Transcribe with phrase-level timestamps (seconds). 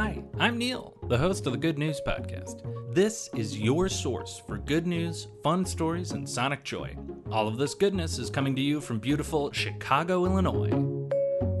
[0.00, 2.62] Hi, I'm Neil, the host of the Good News Podcast.
[2.94, 6.96] This is your source for good news, fun stories, and sonic joy.
[7.32, 10.70] All of this goodness is coming to you from beautiful Chicago, Illinois.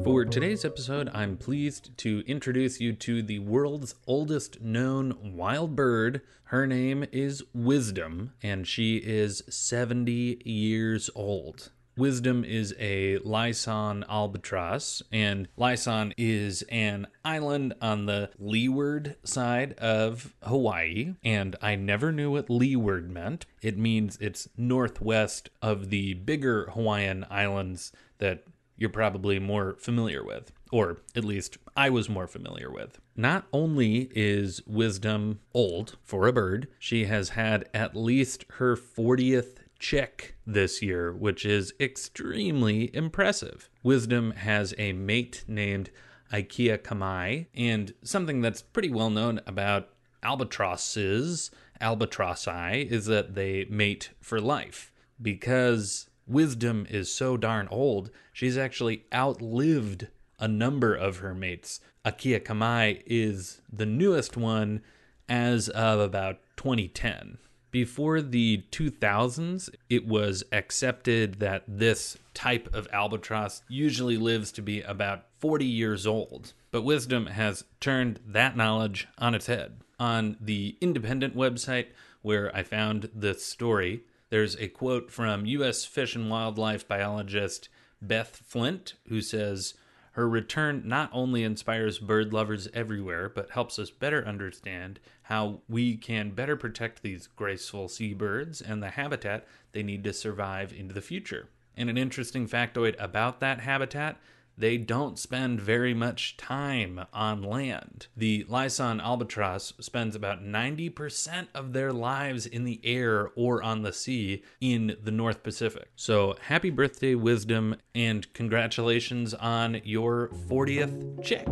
[0.04, 6.20] For today's episode, I'm pleased to introduce you to the world's oldest known wild bird.
[6.44, 11.72] Her name is Wisdom, and she is 70 years old.
[11.98, 20.32] Wisdom is a Laysan albatross, and Laysan is an island on the leeward side of
[20.44, 21.14] Hawaii.
[21.24, 23.46] And I never knew what leeward meant.
[23.60, 28.44] It means it's northwest of the bigger Hawaiian islands that
[28.76, 33.00] you're probably more familiar with, or at least I was more familiar with.
[33.16, 39.56] Not only is Wisdom old for a bird, she has had at least her 40th
[39.78, 43.68] chick this year, which is extremely impressive.
[43.82, 45.90] Wisdom has a mate named
[46.32, 49.90] Akeakamai, and something that's pretty well known about
[50.22, 54.92] albatrosses, albatrossi, is that they mate for life.
[55.20, 61.80] Because Wisdom is so darn old, she's actually outlived a number of her mates.
[62.04, 64.82] Akeakamai is the newest one
[65.28, 67.38] as of about 2010
[67.70, 74.80] before the 2000s, it was accepted that this type of albatross usually lives to be
[74.82, 76.52] about 40 years old.
[76.70, 79.78] But wisdom has turned that knowledge on its head.
[79.98, 81.86] On the independent website
[82.22, 85.84] where I found this story, there's a quote from U.S.
[85.84, 87.68] Fish and Wildlife biologist
[88.00, 89.74] Beth Flint, who says,
[90.18, 95.96] her return not only inspires bird lovers everywhere, but helps us better understand how we
[95.96, 101.00] can better protect these graceful seabirds and the habitat they need to survive into the
[101.00, 101.48] future.
[101.76, 104.18] And an interesting factoid about that habitat
[104.58, 108.08] they don't spend very much time on land.
[108.16, 113.92] The Laysan albatross spends about 90% of their lives in the air or on the
[113.92, 115.90] sea in the North Pacific.
[115.94, 121.46] So, happy birthday, Wisdom, and congratulations on your 40th chick.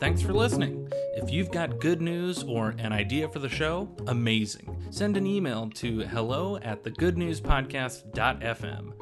[0.00, 0.90] Thanks for listening.
[1.14, 4.76] If you've got good news or an idea for the show, amazing.
[4.90, 9.01] Send an email to hello at thegoodnewspodcast.fm.